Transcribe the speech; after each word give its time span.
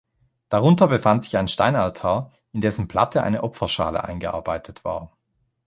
Darunter 0.49 0.87
befand 0.87 1.21
sich 1.23 1.37
ein 1.37 1.47
Steinaltar, 1.47 2.31
in 2.53 2.61
dessen 2.61 2.87
Platte 2.87 3.21
eine 3.21 3.43
Opferschale 3.43 4.03
eingearbeitet 4.03 4.83
war. 4.83 5.15